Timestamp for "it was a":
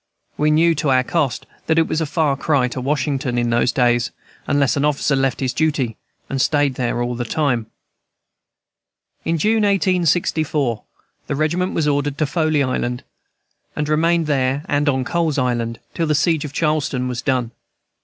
1.77-2.07